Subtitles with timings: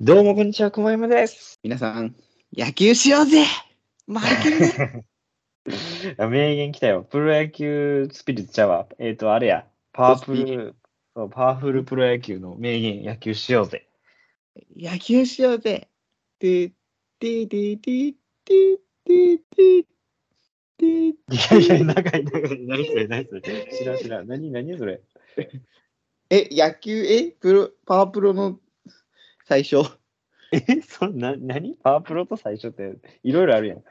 [0.00, 1.58] どうもこんにちは、くまやまです。
[1.60, 2.14] 皆さん、
[2.56, 3.44] 野球しようぜ
[4.06, 5.04] マルキンね
[6.16, 7.02] 名言来たよ。
[7.02, 8.86] プロ野球スピリッツちゃうわ。
[9.00, 9.66] えっ、と、あれや。
[9.92, 10.76] パワフル、
[11.16, 13.88] そうパワフルプロ野球の名言、野球しようぜ。
[14.76, 15.88] 野球しようぜ
[16.38, 16.68] て
[17.18, 18.12] ててて
[18.44, 19.84] ててて
[20.78, 21.14] てい
[21.50, 22.66] やいや、長い長い。
[22.68, 23.42] 何それ、何それ。
[23.76, 24.28] 知らん知らん。
[24.28, 25.02] 何、何それ。
[26.30, 28.60] え、野球、え、プロ、パワープロの
[29.48, 29.78] 最初。
[30.52, 31.74] え、そんな、何？
[31.82, 33.82] パワープロと最初って、いろいろあるやん。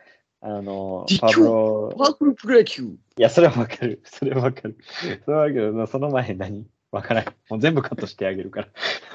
[0.42, 4.02] あの、パワープロ、パワフルプロ野球いや、 それはわかる。
[4.06, 4.78] それはわかる。
[5.26, 6.68] それはわかるけど、その前何？
[6.92, 7.26] わからん。
[7.50, 8.68] もう全部カットしてあげるか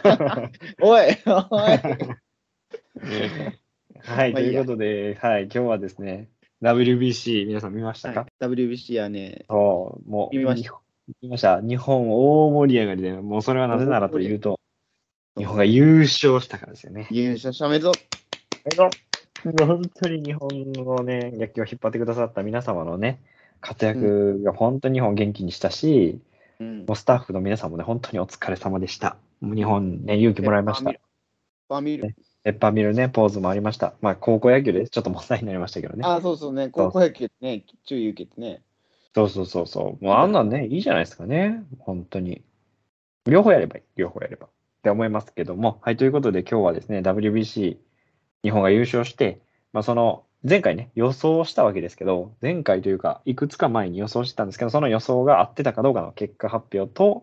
[0.03, 0.51] ら。
[0.83, 1.11] おい、おい。
[4.05, 6.29] はい、ということで、はい、今日はですね、
[6.61, 10.81] WBC、皆さん見ましたか、はい WBC はね、そう、もう、見ました
[11.21, 11.61] 見ました。
[11.61, 14.59] 日本大盛り上がりで、もうそれはなぜならというと、
[15.37, 17.07] 日本が優勝したからですよね。
[17.11, 17.93] 優勝したおめでとう。
[19.67, 23.21] 本当に日本のね、野球を引っ張ってくださった皆様のね、
[23.61, 26.21] 活躍が本当に日本を元気にしたし、
[26.61, 29.17] うんもうスタッフの皆さんもね、本当にお疲れ様でした。
[29.41, 30.93] もう日本ね、勇気もらいました。
[31.69, 32.15] パーミル。
[32.45, 33.95] ペッパーミルね、ポーズもありました。
[34.01, 36.05] まあ、高校野球でちょっと問題になりましたけどね。
[36.05, 38.63] あ、そうそうね、高校野球ね、注意受けてね。
[39.15, 40.05] そうそうそうそう。
[40.05, 41.65] もうあんなんね、いいじゃないですかね。
[41.81, 42.43] 本当に。
[43.27, 43.83] 両方やればいい。
[43.97, 44.49] 両方やれば。
[44.83, 45.79] って思いますけども。
[45.83, 47.77] はい、ということで今日はですね、WBC、
[48.43, 49.41] 日本が優勝して、
[49.73, 57.23] まあその、前回ね、予想したわけですけど、前回というか、いくつか前に予想してたんですけど、その予想が合ってたかどうかの結果発表と、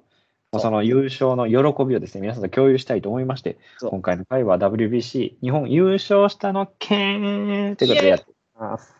[0.54, 8.96] まあその優勝の喜びをですね、皆さんと共有したいと思いまして、今回の回は WBC、日本優勝したのけんということでやっていきます。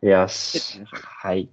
[0.00, 0.80] よし。
[0.92, 1.48] はい。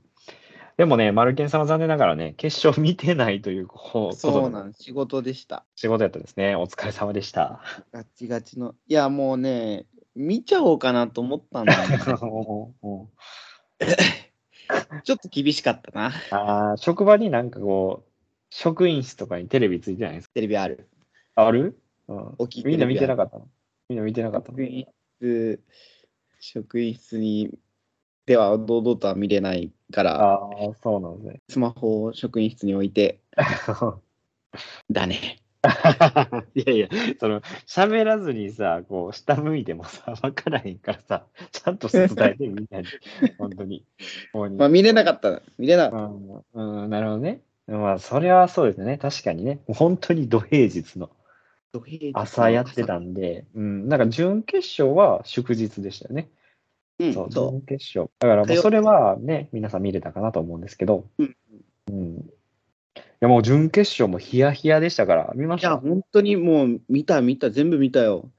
[0.82, 5.64] でもね、マルケンさんは残念ながらね、決勝見てないというこことそうなんん、仕事でした。
[5.76, 6.56] 仕事やったですね。
[6.56, 7.62] お疲れ様でした。
[7.94, 8.74] ガチガチの。
[8.88, 11.98] いや、もうね、見ちゃおうかなと思ったんだよね
[12.82, 13.08] うん
[15.04, 16.14] ちょっと厳しかったな。
[16.32, 18.10] あー職場になんかこう、
[18.50, 20.34] 職員室とかにテレビついてないですか？
[20.34, 20.90] テレビある。
[21.36, 23.48] ある、うんみんな見てなかかったの？
[23.88, 24.58] みんな見てなかったの？
[24.58, 24.88] 職員
[25.20, 25.60] 室、
[26.40, 27.52] 職員室に
[28.26, 30.50] では堂々とは見れないから、ああ、
[30.82, 31.42] そうなんですね。
[31.50, 33.20] スマホを職員室に置いて、
[34.92, 35.42] だね。
[36.56, 36.88] いやいや、
[37.20, 42.88] その、喋らずにさ、こう、下向いてもさ、 わからへんからさ、ちゃんと伝えてみんなに、
[43.38, 43.86] 本当に。
[44.58, 45.42] まあ見れなかった。
[45.60, 46.12] 見れなかっ
[46.54, 47.42] うん、うん、なるほどね。
[47.68, 48.98] まあ、それはそうですね。
[48.98, 49.60] 確かにね。
[49.68, 51.14] 本当に土平日のた。
[51.74, 56.30] 土平日の朝やってたんで、うん、なんか準決勝は祝日でしたよね。
[57.06, 58.12] うん、そう、そ準決勝。
[58.20, 61.36] だからもうそれはね、皆さん見れたかなと思うんですけど、うん
[61.90, 62.16] うん。
[62.18, 62.24] い
[63.20, 65.58] や、もう準決勝もヒヤヒヤでしたから、見まう。
[65.60, 68.32] いや、した本当にもう見た、見た、全部見たよ。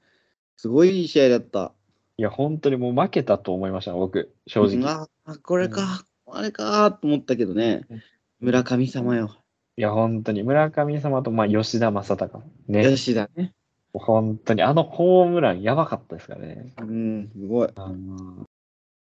[0.57, 1.73] すごいいい試合だった。
[2.19, 4.77] いや、本当にもう負けたと思いました、僕、正直。
[4.77, 8.03] うんああ、これか、あれかと思ったけどねうん。
[8.41, 9.37] 村神様よ。
[9.77, 12.43] いや、本当に、村上様と、まあ、吉田正尚。
[12.69, 12.85] ね。
[12.85, 13.53] 吉田ね。
[13.95, 16.73] 本当に、あのホームランやばかったですからね。
[16.79, 17.69] うん、すごい。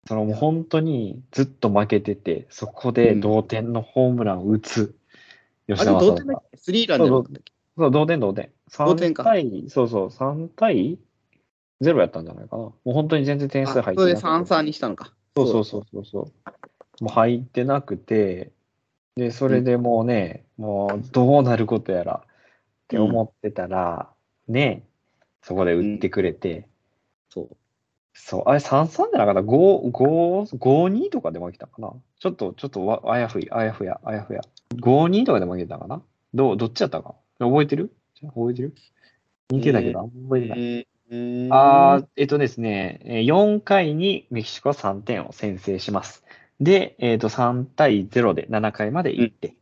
[0.08, 4.96] そのもう本当にずっと負けてて、そこで同点のホームランを打つ
[5.66, 6.56] 吉田正尚同点だっけ？
[6.56, 7.52] スリーランじゃなかったっけ？
[7.76, 8.50] そう、同点同点。
[8.78, 10.98] 同点か3対、そうそう、3対
[11.82, 12.62] 0やったんじゃないかな。
[12.62, 14.54] もう本当に全然点数入ってあそれでなくて。
[14.54, 15.12] 3-3にしたのか。
[15.36, 16.20] そうそうそうそうそ
[17.00, 17.04] う。
[17.04, 18.50] もう入ってなくて、
[19.16, 22.28] で、それでもうね、もうどうなることやらっ
[22.88, 24.08] て思ってたら、
[24.48, 24.84] ね、
[25.42, 26.66] そこで打ってくれて、
[27.28, 27.56] そう。
[28.20, 31.92] そう、あれ3-3じゃなかった ?5、5、5-2とかで負けたかな？
[32.18, 34.40] ちょっと、ちょっとわあやふい、あやふや、あやふや。
[34.74, 36.02] 5-2とかで負けたかな？
[36.34, 37.14] どう、どっちやったか？
[37.38, 37.92] 覚えてる？
[38.22, 38.74] 覚えてる？
[39.50, 40.86] 似てたけど、覚えてない。
[41.10, 46.22] えー、あーえっとですね、えー4回にメキシコは3点を先制します。
[46.60, 49.54] で、えっと3対0で7回まで行って、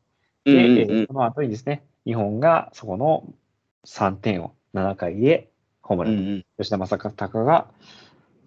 [0.44, 3.32] うんで、うんその後にですね、日本がそこの
[3.84, 5.50] 3点を7回で
[5.82, 6.44] ホームラン、うんうん。
[6.58, 7.68] 吉田正尚が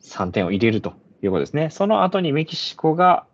[0.10, 1.70] 3点を入れるということですね。
[1.70, 3.26] その後にメキシコが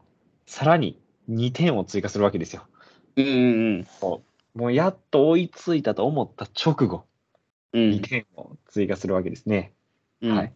[0.46, 1.00] さらに
[1.30, 2.64] 2点を追加するわけですよ。
[3.16, 3.30] うんう
[3.80, 3.88] ん
[4.56, 7.06] もうやっと追いついたと思った直後、
[7.74, 9.74] うん2点を追加するわけですね。
[10.22, 10.54] うんはい。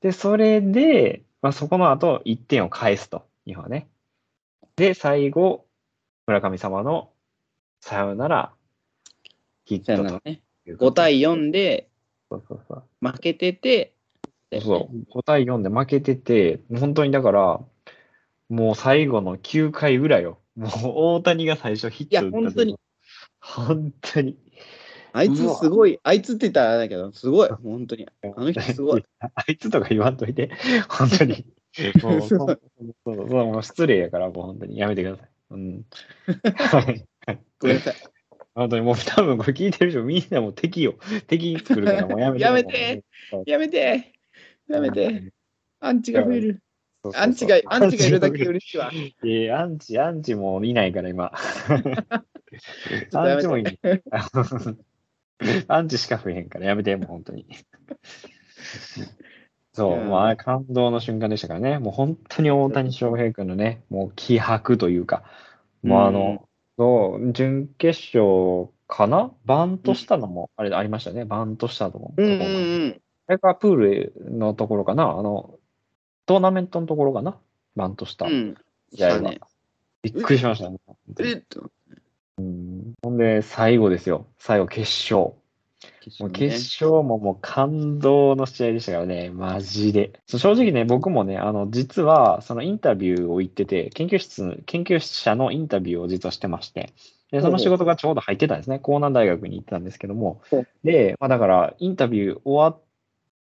[0.00, 3.88] で、それで、まあ、そこの後1点を返すと、日本はね。
[4.76, 5.66] で、最後、
[6.26, 7.10] 村神様の
[7.80, 8.52] さよなら
[9.64, 10.42] ヒットならね。
[10.64, 11.88] ということ5対4で。
[13.00, 13.94] 負けてて、
[14.62, 17.60] そう、5対4で負けてて、本当にだから、
[18.48, 20.38] もう最後の9回裏よ。
[20.56, 20.70] もう
[21.16, 22.76] 大谷が最初ヒット打った時いや
[23.40, 23.88] 本当に。
[23.88, 24.38] 本当に。
[25.12, 28.08] あいつすごい、あいつって言ったらあれだけど、すごい、 本当に。
[28.22, 29.04] あの人すごい。
[29.20, 30.50] あいつとか言わんといて、
[30.88, 31.46] 本当に。
[32.02, 32.58] もう、そう
[33.04, 35.28] そうもう失礼やから、もう本当にやめてください。
[35.50, 35.84] うん。
[36.54, 37.04] はい
[37.58, 37.94] ごめんなさい。
[38.54, 40.94] 本当にもう多分これ聞いてる人みんなもう敵よ。
[41.26, 42.44] 敵作るからもうやめて。
[42.44, 43.04] やめて
[43.46, 44.17] やめて
[44.68, 45.32] やめて。
[45.80, 46.62] アンチが増える。
[47.02, 48.90] そうそうそうアンチが、アンチがいるだけ嬉しいわ。
[48.92, 51.32] いやアンチ、アンチもいないから今。
[53.14, 53.78] アンチもいない。
[55.68, 57.46] アンチしか増えへんからやめて、もう本当に。
[59.72, 61.78] そう、うんまあ、感動の瞬間でしたからね。
[61.78, 65.22] もう本当に大谷翔平君のね、もう気迫というか、
[65.82, 69.32] もうあの、そう、準決勝かな？
[69.44, 71.24] バントしたのも、あれありましたね。
[71.24, 72.14] バントしたのも。
[72.16, 72.44] うんうんう
[72.86, 73.02] ん。
[73.28, 75.58] それからプールのところかな、あの、
[76.24, 77.36] トーナメントのところかな、
[77.76, 78.24] バントした。
[78.24, 78.54] うん。
[78.94, 79.38] 試合うね。
[80.02, 80.70] びっくりしました。
[80.70, 80.78] ね。
[81.20, 81.32] え？
[81.34, 81.70] っと、
[82.38, 84.24] ほんで、最後ですよ。
[84.38, 85.34] 最後、決勝。
[86.20, 90.18] もう決勝ももう感動の試合でしたからね、マジで。
[90.26, 96.94] 正直ね、僕もね、あの、実は、そのインタビューを行ってて、研究室、研究者のインタビューを実はしてまして、
[97.30, 98.80] で、その仕事がちょうど入ってたんですね。
[98.82, 100.40] 江南大学に行ってたんですけども。
[100.82, 102.82] で、まあだから、インタビュー終わっ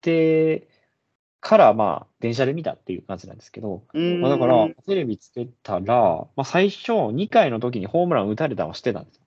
[0.00, 0.68] て
[1.40, 4.20] から、まあ、電車で見たっていう感じなんですけど、うん。
[4.20, 9.22] まあ、だから、テレビつけたら、まあ、最初、2回の時にホームラン打たれたのはしてたんですよ。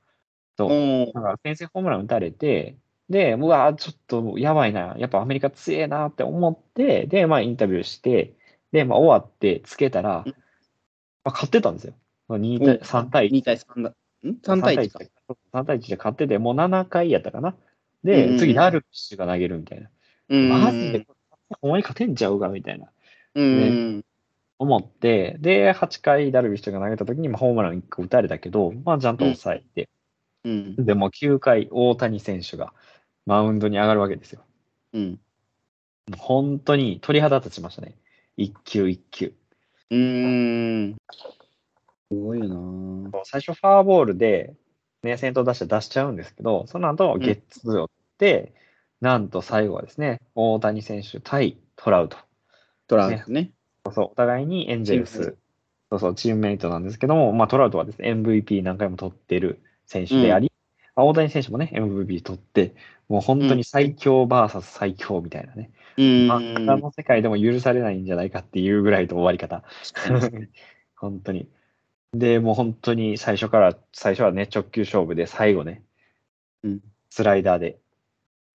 [1.13, 2.77] だから先制ホームラン打たれて、
[3.10, 8.36] で、うわ、ちょっとやばいな、やっぱアメリカ強えなって思って、で、まあインタビューして、
[8.72, 10.33] で、まあ終わってつけたら、うん
[11.24, 11.94] まあ、勝ってたんですよ。
[12.30, 13.31] 2対お3対1。
[13.31, 13.89] 2対3だ。
[13.89, 13.95] ん
[14.27, 15.00] ?3 対1か。
[15.54, 17.56] 3対1で勝ってて、もう7回やったかな。
[18.04, 19.89] で、うん次、ダルビッシュが投げるみたいな。
[20.30, 20.50] うん。
[20.50, 21.08] マジで、
[21.62, 22.88] お前勝てんちゃうかみたいな。
[23.36, 24.06] うん。
[24.60, 29.90] 思って、で、8回ダルビッシュが投げた時に、まあ、ホームラン1個打たれたけど、まあ、ちゃんと抑えて、
[30.44, 30.86] うん。
[30.86, 32.74] でもう9回、大谷選手が
[33.26, 34.42] マウンドに上がるわけですよ。
[34.94, 35.20] うん。
[36.18, 37.96] 本当に鳥肌立ちましたね。
[38.38, 39.34] 一球一球。
[39.92, 40.96] うん。
[42.12, 44.56] すごいよな最初ファーボールで、
[45.04, 48.54] ね、先頭打者出しちゃうんですけど、その後んゲッツーを打って、
[49.01, 52.18] なんと最後はですね、大谷選手対トラウト。
[52.88, 53.51] トラウトね。
[53.86, 55.36] そうそうお互いにエンジェルスチームメイ、
[55.90, 60.51] そうそう、チームメイトなんですけども、まあ、トラウトはですね、MVP 何回も取ってる選手であり、
[60.96, 62.75] まあ大谷選手もね、MVP 取って、
[63.07, 66.06] もう本当に最強 VS 最強みたいなね、うん。
[66.30, 69.63] 漫画の世界でも許されないんじゃないかっていうぐらいの終わり方。
[70.96, 71.48] 本当に。
[72.13, 75.84] で、もう本当に最初から、最初はね、直球勝負で、最後ね、
[76.63, 76.80] うん
[77.10, 77.80] スライダーで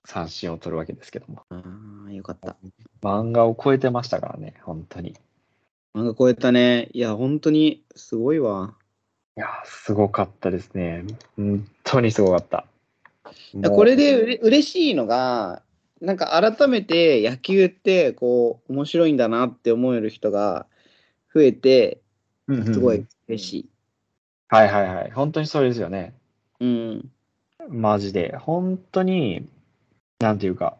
[0.05, 1.63] 三振を取るわけですけども、あ
[2.09, 2.57] あ、よかった。
[3.03, 5.11] 漫画を超えてましたからね、本当に。
[5.11, 5.15] い
[5.95, 6.89] 漫画超えたね。
[6.93, 8.75] いや、本当にすごいわ。
[9.37, 11.05] や、すごかったですね。
[11.37, 12.67] 本当にすごかった。
[13.71, 15.63] これでうれ嬉しいのが、
[16.01, 20.67] なんか改めて野球ってこう面白いんだなって思える人が
[21.33, 22.01] 増えて、
[22.47, 23.69] うんうんうんすごい嬉しい。
[24.49, 25.11] はいはいはい。
[25.11, 26.15] 本当にそうですよね。
[26.61, 27.11] うん。
[27.69, 28.37] マジで。
[28.37, 29.49] 本当に、
[30.25, 30.79] なんていうか、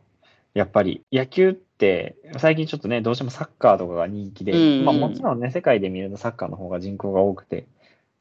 [0.55, 7.67] やっぱり野球って、最近ちょっとね、どうしてもサッカーとかが人気で、うんうんまあもちろんね、世界で見るとサッカーの方が人口が多くて、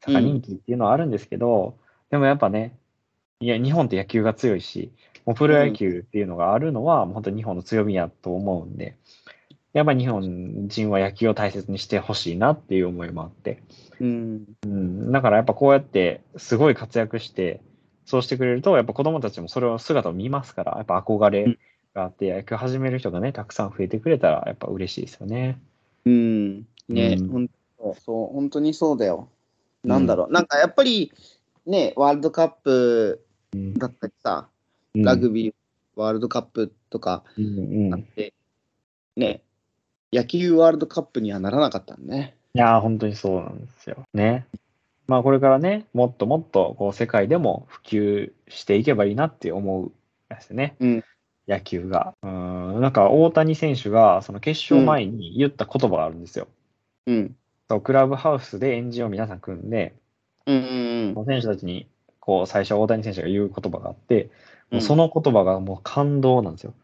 [0.00, 1.76] サッカー人気っていうのはあるんですけど、
[2.10, 2.76] でもやっぱね、
[3.40, 4.92] いや、日本って野球が強いし、
[5.24, 8.96] もうプロ野球っていうのがあるのは、もう本当に日本の強みやと思うんで、
[9.72, 13.62] やっぱり日本人は野球を大切にしてほしいなっていう思いもあって、
[13.98, 14.44] うん。
[14.64, 17.60] うん、だからやっぱこうやってすごい活躍して、
[18.04, 21.58] そうしてくれると、やっぱ子供たちもそれを姿を見ますから、やっぱ憧れ
[21.94, 25.58] があって、野球始める人がね、たくさん増えてくれたら、やっぱ嬉しいですよね。
[26.04, 26.66] うん。
[26.88, 29.28] ね、うんほんとそう、本当にそうだよ。
[29.82, 30.32] なんだろう。
[30.32, 31.12] なんかやっぱり
[31.66, 33.24] ね、ワールドカップ
[33.78, 34.48] だったりさ、
[34.94, 35.54] ラグビー
[35.96, 38.32] ワールドカップとかうんうん、いあって、
[39.16, 39.42] ね、
[40.12, 42.36] 野球ワールドカップにはならなかったんね。
[42.54, 44.04] やー、本当にそうなんですよ。
[44.14, 44.46] ね。
[45.06, 49.92] まあこれからね、もっともっとこう世界でも普及していけばいいなって思う
[50.28, 50.76] ですね。
[50.80, 51.04] うん
[51.46, 52.14] 野球が。
[52.22, 56.48] うん、なんか大谷選手がその決勝前に言った言葉があるんですよ。
[57.06, 57.36] うん。
[57.68, 59.94] そうクラブハウスで円陣を皆さん組んで、
[60.46, 61.86] うんうんもう選手たちに
[62.20, 64.30] こう最初大谷選手が言う言葉があって、
[64.70, 64.76] うん。
[64.76, 66.74] もうその言葉がもう感動なんですよ。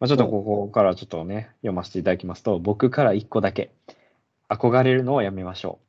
[0.00, 3.70] まあ、ちょっとここからちょっとね、読ませていただきますと、僕から一個だけ、
[4.48, 5.78] 憧れるのをやめましょう。
[5.78, 5.83] うん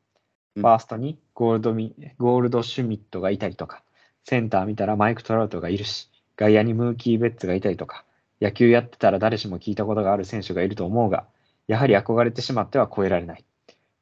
[0.56, 3.84] ファーストにゴールドミゴールドシュミットがいたりとか、
[4.24, 8.06] センター見たらマイク・トラウトがいるし、外野にムーキー・ベッツがいたりとか、
[8.42, 11.26] 野球やってたら誰しも聞いたことがある選手がいると思うが、
[11.68, 13.44] やはり憧れてしまっては超えられない。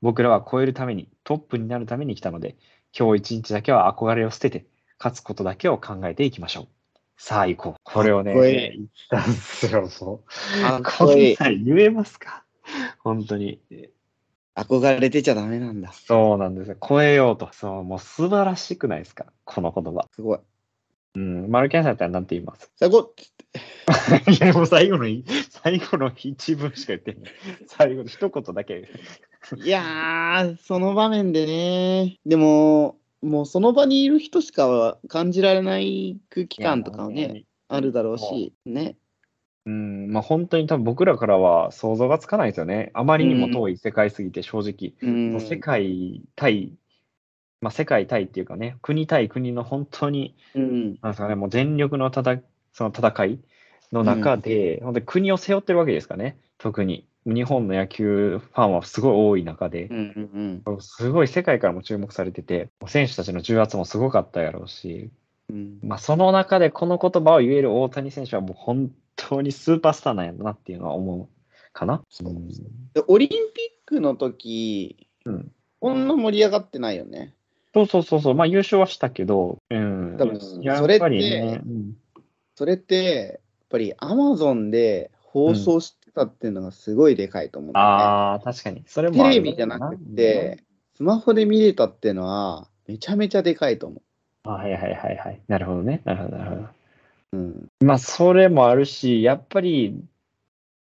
[0.02, 2.56] 僕らは超えるために、トップになるために来たので、
[2.98, 4.66] 今日一日だけは憧れを捨てて、
[5.00, 6.68] 勝つことだけを考えていきましょう。
[7.18, 7.76] さあ行こう。
[7.84, 8.34] これをね、
[8.76, 10.62] 言ったんですよ、もう。
[10.62, 11.36] かっこんこいい。
[11.40, 12.44] なん言えますか？
[13.00, 13.60] 本当に。
[14.56, 15.92] 憧れてちゃダメなんだ。
[15.94, 16.78] そうなんですよ。
[16.88, 17.50] 超えようと。
[17.54, 19.26] そう、もう素晴らしくないですか？
[19.46, 20.08] この言葉。
[20.16, 20.40] すごい。
[21.16, 21.50] うん。
[21.50, 22.72] マルキャンさんだったら何て言います？
[22.76, 23.14] 最後、
[24.30, 27.32] いや、もう最後のい、最後の一文しか言ってない。
[27.68, 28.88] 最後の一言だけ。
[29.58, 38.98] いやー、その場面でね、でも、もうその場にいる人しか感じられない空気感とかはね、あるだろうし、ね。
[39.66, 42.92] うん、まあ本当に多分僕らからは想像がつかないですよね。
[42.94, 44.94] あまりにも遠い世界すぎて正直。
[45.02, 46.74] うん、世界対、
[47.62, 52.38] まあ世界対っていうかね、国対国の本当に、うん、なんですかね、もう全力のたた
[52.74, 53.40] その戦い
[53.94, 57.08] の中で、本当に国を背負ってるわけですかね、特に。
[57.26, 59.86] 日本の野球ファンはすごい多い中で。
[59.86, 65.10] う、ん、うん、すごい世界からも注目されてて、選手たちの重圧もすごかったやろうし、
[65.50, 65.80] うん。
[65.82, 72.02] まあ、その中でこの言葉を言える大谷選手はもう本当にスーパースターなんやろなっていうのは思うかな。
[72.24, 72.48] うん
[72.94, 73.40] でオリンピッ
[73.86, 77.34] クの時、うんこんな盛り上がってないよね。
[77.74, 80.16] そうそうそうそう、まあ優勝はしたけど、うん。
[80.18, 81.98] 多分やそれっってぱりね、うん
[82.56, 87.92] それって、やっぱりアマゾンで放送してたっていうのがすごいでかいと思うんだよね。
[87.92, 88.84] ああ、確かに。
[88.88, 90.64] それもテレビじゃなくて、
[90.96, 94.02] スマホで見れたっていうのは、めちゃめちゃでかいと思あ
[94.44, 95.42] はいはいはいはい。
[95.48, 96.02] なるほどね。
[96.04, 96.62] なるほど、なるほど。
[96.62, 96.70] う。
[97.34, 97.68] うん。
[97.82, 100.04] まあ、それもあるし、やっぱり、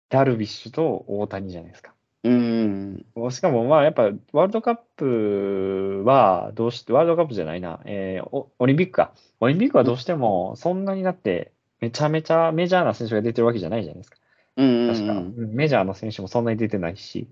[0.09, 1.93] ダルビッシュと大谷じゃないですか。
[2.25, 3.05] うん。
[3.31, 9.13] しかも、まあ、やっぱ、ワールドカップは、どうして、ワールドカップじゃないな、えーオオリンピックか。
[9.41, 14.19] オリンピックはどうしても、そんなになって、めちゃめちゃメジャーな選手が出てるわけじゃないじゃないですか。
[14.57, 14.89] うん。
[14.89, 15.13] 確か。
[15.13, 17.29] うんメジャーの選手もそんなに出てないし。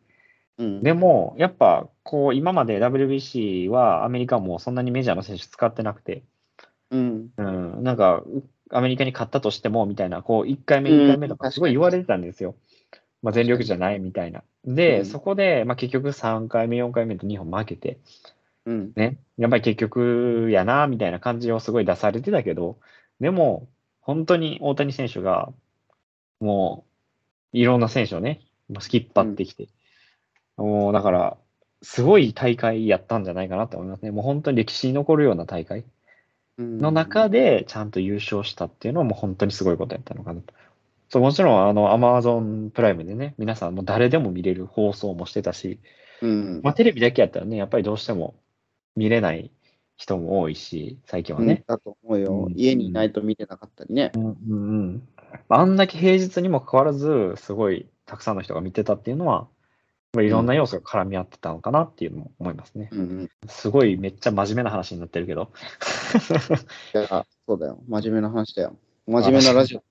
[0.58, 0.82] うん。
[0.82, 6.24] でも、やっぱ、こう、今まで WBC はアメリカもそんなにメジャーの選手使ってなくて、
[6.90, 7.28] うん。
[7.36, 12.54] うん、なんか、うアメリカに勝ったとしても、みたいな、こう、1回目、うん2回目とかすごい言われてたんですよ。
[13.22, 14.42] まあ、全力じゃないみたいな。
[14.64, 17.98] で、うんそこで、まあ、結局3回目、4回目と2本負けて、
[18.66, 18.92] うん。
[18.96, 22.78] ね、やっぱり結局やな、みたいな感じをすごい出されてたけど、
[23.20, 23.68] でも、
[24.00, 25.52] 本当に大谷選手が、
[26.40, 26.84] も
[27.52, 29.68] う、いろんな選手をね、引っ張ってきて、
[30.58, 31.36] もう、だから、
[31.82, 34.10] すごい大会やったんじゃないかなと思いますね。
[34.10, 35.84] もう本当に歴史に残るような大会
[36.58, 40.52] の中でちゃんと優勝したっていうのはもう本当にすごいことやったのかなと。
[41.08, 45.78] そうもちろん、あの、アマゾンプライムでね、皆さんもう誰でも見れる放送もしてたし、
[46.20, 46.60] うん。
[46.62, 48.34] まあ、テレビだけやったらね、やっぱりどうしても
[48.96, 49.50] 見れない
[49.96, 51.64] 人も多いし、最近はうんね。
[51.66, 52.50] だと思うよう。
[52.50, 54.10] ん家にいないと見てなかったりね。
[54.16, 55.08] うんうんうん。
[55.48, 59.57] あんだけ平日にもかかわらず、すごいたくさんの人が見てたっていうのは、まあ
[60.16, 62.88] いろんな要素が絡み合ってたのかなっていうのも思いますね。
[62.92, 63.30] うんうん。
[63.46, 65.50] すごいめっちゃ真面目な話になってるけど。
[66.94, 67.78] いや、そうだよ。
[67.86, 68.76] 真面目な話だよ。
[69.06, 69.82] 真面目なラジオ。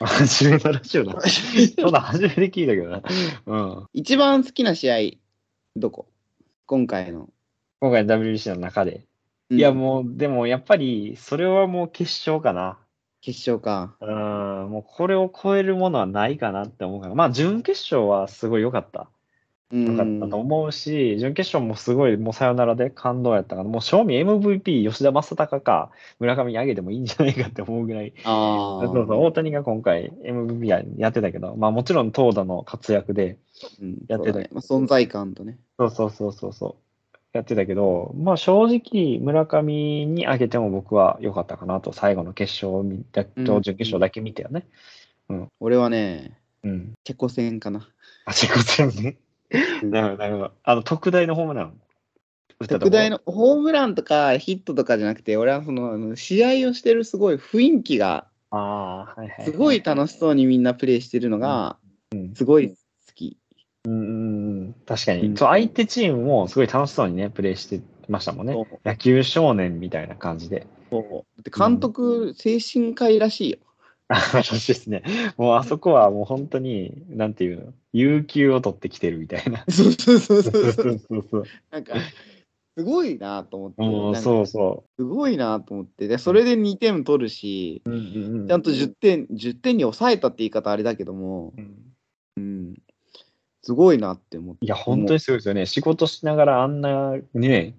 [0.00, 1.20] 真面目なラジオだ。
[1.20, 3.02] そうだ、初めて聞いたけどな。
[3.44, 3.86] うん。
[3.92, 4.96] 一番好きな試合、
[5.76, 6.06] どこ？
[6.64, 7.28] 今回の。
[7.80, 9.04] 今回の WBC の中で。
[9.50, 12.78] うんいや、もう、でもやっぱり、それはもう決勝かな。
[13.20, 13.96] 決勝か。
[14.00, 17.14] うん、もうこれを超えるものはないかなって思うから。
[17.14, 19.10] まあ、準決勝はすごい良かった。
[19.72, 19.96] うん。
[19.96, 28.86] 良かったと思うし、準決勝もすごい、もうさよならで感動やったから、もう正味 MVP 吉田正尚か村上にあげてもいいんじゃないかって思うぐらい、ああ。
[28.86, 33.38] そうそう、大谷が今回 MVP ややってたけど、まあもちろん投打の活躍で、
[33.80, 35.58] うんやってたそうだねまあ、存在感とね。
[35.78, 36.76] そうそうそうそうそ
[37.14, 42.84] う、やってたけど、まあ正直村上にあげても僕は良かったかなと、最後の決勝
[43.46, 44.66] と準決勝だけ見てよね。
[45.60, 46.92] 俺はね、うん。
[47.04, 47.88] チェコ戦かな。
[48.26, 49.16] あ、チェコ戦ね。
[49.82, 50.52] う んなるほど、なるほど。
[50.62, 51.80] あの、特大のホームラン。
[52.68, 58.56] 特大のホームランとかヒットとかじゃなくて、俺はそのあの試合をしてるすごい雰囲気が、あ
[59.16, 59.44] あ、はいはい。
[59.44, 61.78] すごい楽しそうにみんなプレーしてるのが、
[62.34, 62.76] すごい好
[63.14, 63.36] き。
[63.84, 68.54] うんうんうん、確かに、うんそう相手チームもすごい楽しそうにね、プレーしてましたもんね。
[68.84, 70.66] 野球少年みたいな感じで。
[70.90, 73.58] そうだって監督、精神科医らしいよ。
[74.12, 75.02] あ私ですね。
[75.36, 79.64] もうあそこはもう本当に、なんていうの、有給を取ってきてるみたいな。
[79.68, 80.98] そうそうそうそうそそうう。
[81.30, 81.44] そう。
[81.70, 81.94] なんか、
[82.76, 83.82] すごいなと思って。
[83.82, 86.08] もうそうそすごいなと思って。
[86.08, 87.90] で、それで2点取るし、う。
[87.90, 91.92] うんうんうんちゃんと10点、10点に抑えたって言い方あれだけども、うん
[92.38, 92.74] うん、
[93.62, 94.64] すごいなって思って。
[94.64, 95.66] いや、本当にすごいですよね。
[95.66, 97.74] 仕事しながらあんな、ね、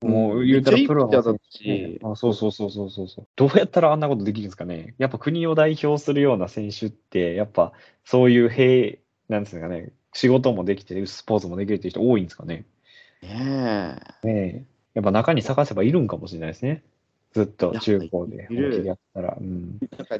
[0.00, 3.26] もう言うたらプロの選手あそうそうそうそうそうそう。
[3.34, 4.94] どうやったらあんなことできるんですかね。
[4.98, 7.72] やっぱ国を代表するような選手って、やっぱ
[8.04, 12.64] そういう平、なんですかね、仕事もできて、スポーツもできるっていう人多いんですかね。
[13.22, 14.26] ねえ。
[14.26, 14.64] ねえ
[14.94, 16.82] やっぱ中に探せばいるんかもしれないですね。
[17.32, 19.36] ずっと中高で本気でやったら。
[19.38, 20.18] うん、なんか、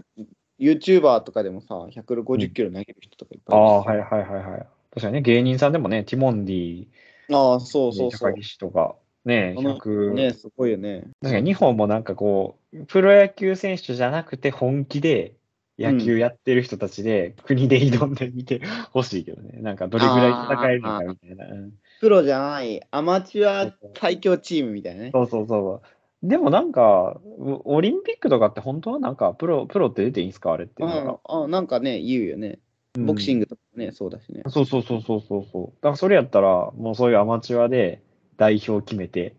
[0.58, 4.66] YouTuber とかでもさ、160キロ投げる人とかいっぱあいいるしあ、はいはいはいはい。
[4.90, 6.86] 確かにね、芸人さんでもね、ティモンディ、
[7.30, 8.40] ああ、そうそうそう高。
[8.40, 8.96] 岸とか、
[9.28, 11.04] ね、あの100、ね、すごいよね。
[11.22, 15.34] 確かに日本もなんかこう、プロ野球選手じゃなくて本気で
[15.78, 19.60] 野球やってる人たちで、国で挑んでみてほしいけどね。
[19.60, 21.46] なんかどれぐらい戦えるのかみたいな。
[21.46, 25.10] うんプロじゃない、アマチュア最強チームみたいなね。
[25.12, 26.28] そうそうそう。
[26.28, 30.52] でもなんか、オオリンピックとかって本当はなんかプロ、プロって出ていいんすか？
[30.52, 30.84] あれって。
[30.84, 32.60] なんかああなんかね、言うよね。
[32.96, 33.46] ボクシング。
[33.46, 34.42] グとかね、そうだしね。
[34.46, 35.64] そうそうそうそうそうそう。
[35.64, 38.00] だからそれやったら、もうそういうアマチュアで
[38.38, 39.34] 代表決めて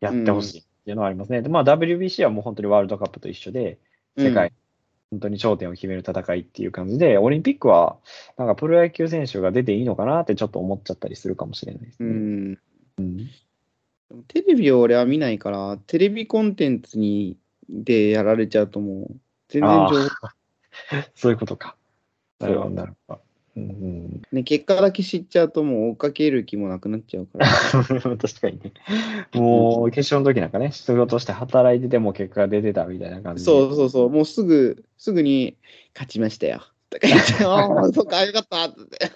[0.00, 1.42] やってほしいっていうのはありますね。
[1.42, 3.78] で、まあ WBC はもう本当にワールドカップと一緒で、
[4.16, 4.52] 世界、
[5.10, 7.98] 本当に頂点を決める戦いっていう感じで、オリンピックは、
[8.36, 12.12] なんかプロ野球選手が出ていいのかなってちょっと思っちゃったりするかもしれないですうね。
[12.12, 12.58] ん。
[12.98, 13.16] うん。
[13.16, 13.24] で
[14.14, 17.36] もテレビを俺は見ないから、テレビコンテンツに
[17.68, 19.16] でやられちゃうともう、
[19.48, 20.08] 全然あ情報、
[21.14, 21.76] そういうことか。
[22.38, 23.27] なるほど、なるほど。
[23.58, 23.72] うんう
[24.08, 27.46] ん、ね、結果だけ知っちゃうともう追っかける気もなくなっちゃうから。
[28.16, 28.72] 確かにね。
[29.34, 33.50] もう、決勝の時なんかね、仕事して働いてても結果が出てたみたいな感じで。
[33.50, 35.56] そうそうそう、もうすぐ、すぐに
[35.94, 36.62] 勝ちましたよ。
[36.90, 39.10] とか言って、 ああ、そっか、よかったって。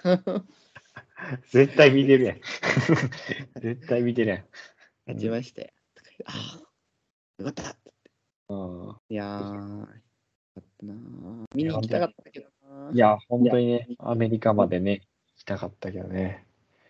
[1.51, 2.37] 絶対見てるやん。
[3.61, 4.45] 絶対見てるやん。
[5.07, 5.69] 勝ちましたよ。
[6.25, 7.75] ああ、よかった。
[8.49, 12.52] うんいやー、よかったなー見に行きたかったけどな
[12.93, 15.01] いや、本当にね、アメリカまでね、
[15.35, 16.45] 行きたかったけどね。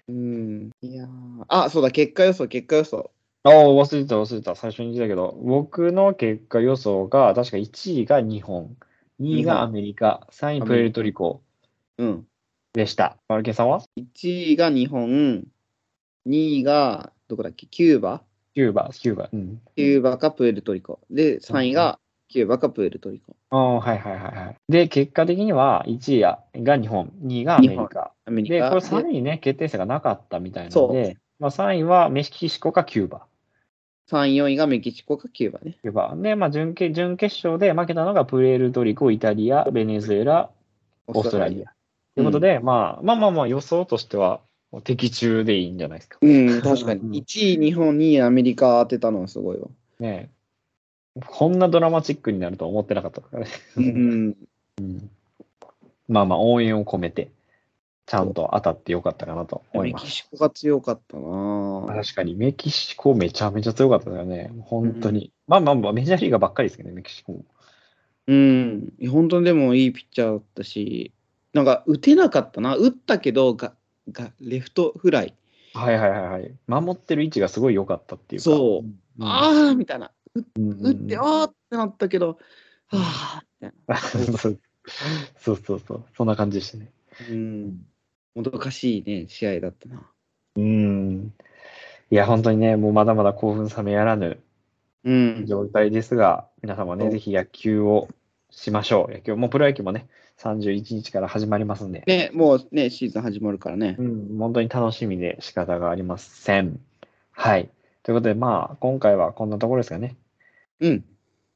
[0.07, 0.71] うん。
[0.81, 3.11] いやーあ、そうだ、結果予想、結果予想。
[3.43, 4.55] ああ、忘れてた、忘れてた。
[4.55, 8.75] 最初に言ったけど、僕の結果予想が、確か1位が日本、
[9.21, 11.41] 2位がアメリカ、3位プエルトリコ
[11.97, 12.27] うん。
[12.73, 13.17] でした。
[13.27, 15.45] マルケンさんは？1位が日本、
[16.27, 18.23] 2位が、どこだっけ、キューバ？
[18.55, 19.29] キューバ、キューバ。
[19.31, 19.61] うん。
[19.75, 20.99] キューバかプエルトリコ。
[21.09, 21.99] で、3位が
[22.33, 23.35] キューバかプエルトリコ。
[23.51, 24.55] ああ、はいはいはいはい。
[24.67, 27.83] で、結果的には1位が日本、2位がアメリカ。
[27.83, 28.69] で、アメリカ。
[28.71, 33.27] これ3位ね、決定戦がなかったみたいなそので、まあ、3位はメキシコかキューバ。
[34.09, 35.77] 3位、4位がメキシコかキューバね。
[35.83, 36.15] キューバ。
[36.17, 40.49] で、まあ準決、準決勝で負けたのがプエルトリコ、イタリア、ベネズエラ、
[41.05, 41.71] オーストラリア。
[42.15, 44.41] ということで、まあ、まあまあまあ予想としては、
[44.83, 46.17] 的中でいいんじゃないですか。
[46.19, 47.23] うん、確かうんに。
[47.23, 49.67] 1位日本、2位アメリカ当てたのはすごいわ。
[49.99, 50.32] ねえ
[51.21, 53.47] こんなドラマチックになるとは思ってなかったからね。
[53.77, 54.35] うん。
[56.07, 57.29] まあまあ、応援を込めて、
[58.05, 60.03] ちゃんと当たってよかったかなと思います。
[60.03, 64.51] メキシコが強かったな確かに、メキシコめちゃめちゃ強かったよね。
[64.61, 65.31] 本当に。
[65.47, 67.45] まあまあまあ、メジャーリーガーばっかりですけどね、メキシコも。
[68.27, 68.93] うん。
[69.09, 71.13] 本当にでもいいピッチャーだったし、
[71.53, 72.75] なんか打てなかったな。
[72.75, 73.73] 打ったけど、が、
[74.11, 75.35] が、レフトフライ。
[75.73, 76.53] はいはいはいはい。
[76.67, 78.45] 守ってる位置がすごい良かったっていうか。
[78.45, 79.27] そううん。
[79.27, 80.11] ああみたいな。
[80.35, 82.37] うんうん打って、ああってなったけど、
[82.87, 83.97] はあみたいな。
[83.97, 86.91] そうそうそうそんな感じでしたね。
[87.29, 87.85] うん。
[88.35, 90.01] もどかしいね、試合だったな。
[90.55, 91.33] うん。
[92.09, 94.41] いや、本当にね、もうまだまだ興奮冷めやらぬ
[95.03, 95.45] うん。
[95.45, 98.07] 状態ですが、皆様ね、ぜひ野球を
[98.49, 99.13] しましょう。
[99.13, 100.07] 野球、もうプロ野球もね、
[100.39, 104.03] 31日から始まりますんで、ね、もうね、シーズン始まるからねう。
[104.03, 106.79] ん、本当に楽しみで仕方がありません。
[107.31, 107.69] はい。
[108.03, 110.15] ということで、まあ、今回はこんなところですかね。
[110.87, 111.05] うん。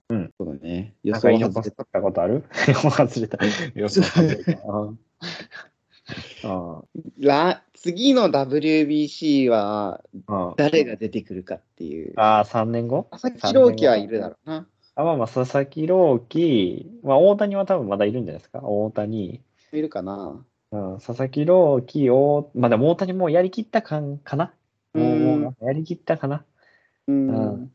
[0.09, 0.33] うん。
[0.39, 0.95] そうだね。
[1.03, 2.43] 予なんか想外れたことある？
[2.67, 3.37] 予想外れた。
[3.75, 4.61] 予想外れた。
[4.63, 4.99] うん
[6.45, 6.81] あ
[7.19, 12.13] ら次の WBC はあ、誰が出てくるかっていう。
[12.15, 13.07] ああ、3年後？
[13.11, 14.67] 佐々木朗希はいるだろうな。
[14.95, 18.61] あまあまあ、佐々木朗希、まあ、大谷は多分まだいるんじゃないですか？
[18.63, 19.41] 大谷、
[19.73, 20.45] いるかな。
[20.71, 24.53] うん、佐々木朗希を、まあでも大谷もうやりきった感かな？
[24.93, 26.45] もううんもうやりきったかな？
[27.07, 27.27] うん。
[27.27, 27.71] うん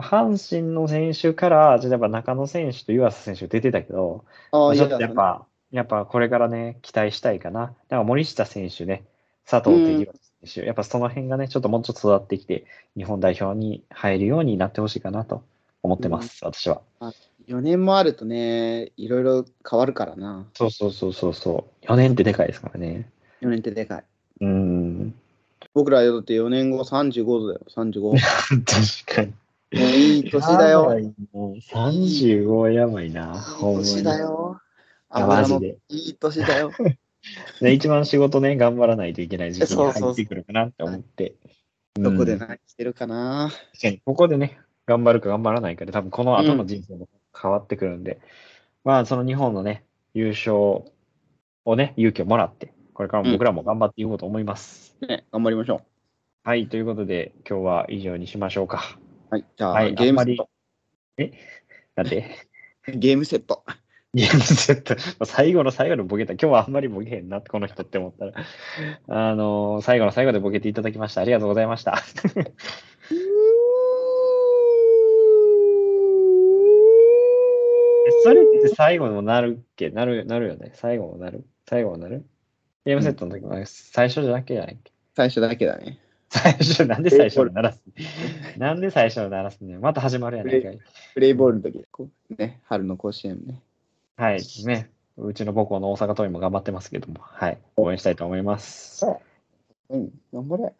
[0.00, 7.60] 阪神の選手から、例えば中野選手と湯浅選手出てたけど、ああ、ちょっとやっぱ、やっぱこれからね、期待したいかな。
[7.60, 9.04] だから森下選手ね、
[9.46, 10.04] 佐藤輝明
[10.46, 12.64] 選手、やっぱその辺がね、ちょっともうちょっと育ってきて、
[12.96, 15.42] 日本代表に入るようになってほしいかなと
[15.82, 16.82] 思ってます、私は。
[17.48, 20.46] 4年もあるとね、いろいろ変わるからな。
[20.54, 21.86] そうそうそうそうそう。
[21.86, 23.08] 4年ってでかいですからね。
[23.40, 24.04] 4年ってでかい。
[24.40, 25.14] うん。
[25.74, 28.00] 僕らだって4年後35だよ、35。
[28.00, 29.32] も う確かに。
[29.72, 30.98] いい年だよ。
[30.98, 31.12] い。
[31.32, 33.34] もう35やばいな。
[33.60, 34.60] いい年だよ。
[35.08, 35.78] あマジで。
[35.88, 36.72] いい年だよ。
[37.60, 41.34] ね、一番仕事ね、頑張らないといけない時期に入ってくるかなって思って。
[41.94, 43.50] どこでうん何してるかな。
[43.72, 48.20] 確かに、ここでね、頑張るか頑張らないかで、多分この後の人生も変わってくるんで、
[48.84, 54.96] まあ、その日本のね、優勝をね、勇気をもらって、これからも僕らも頑張っていこうと思います。
[55.06, 55.82] ね、頑張りましょ
[56.42, 58.98] はい、ということで、今日は以上にしましょうか。
[59.30, 59.34] う。
[59.34, 60.48] はい、じゃあ、はい、ゲームセット。
[61.96, 62.36] なんで？
[62.94, 63.64] ゲームセット。
[64.12, 66.32] ゲームセット、 最後の最後のボケた。
[66.32, 68.32] 今日はあんまりボケへんな、この人って思ったら。
[69.08, 71.20] あのー最後の最後でボケていただきました。
[71.20, 71.96] ありがとうございました。
[78.22, 79.90] それって最後もなるっけ？
[79.90, 80.72] なる、なるよね。
[80.74, 81.44] 最後もなる？
[81.68, 82.26] 最後もなる？
[82.84, 84.92] ゲームセットの時も最初だけじゃないっけ？
[85.16, 85.98] 最初だけだね。
[86.32, 87.82] 最初、なんで最初の鳴らす？
[88.56, 90.78] なんで最初の鳴らすねまた始まるやないかい。
[91.14, 91.84] プレイボールの時
[92.38, 93.60] ね、春の甲子園ね。
[94.16, 94.40] はい。
[94.64, 94.90] ね。
[95.18, 97.58] うちの母校の大阪桐蔭も頑張ってますけども、はい。
[97.76, 99.04] 応援したいと思います。
[99.88, 100.72] うん、頑張れ。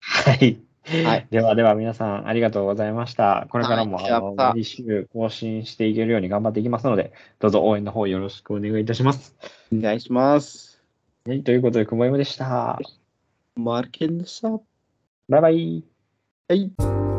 [0.00, 0.60] はい。
[0.84, 1.26] はい。
[1.30, 3.46] ではでは皆さんありがとうございました。
[3.48, 9.34] これからも、はいあの毎週更新していけるように頑張っていきますので、どうぞ応援の方よろしくお願いいたします。
[9.72, 10.82] お願いします。
[11.26, 12.78] はい、ということで、くもいもでした。
[13.56, 14.60] マーケンでした。
[15.28, 15.84] バイバイ。
[16.48, 17.13] はい。